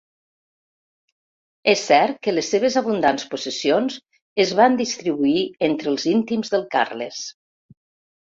És 1.73 1.83
cert 1.89 2.15
que 2.27 2.33
les 2.35 2.47
seves 2.53 2.77
abundants 2.81 3.27
possessions 3.33 3.99
es 4.45 4.53
van 4.61 4.79
distribuir 4.81 5.45
entre 5.69 5.93
els 5.95 6.07
íntims 6.15 6.53
del 6.57 6.67
Carles. 6.77 7.21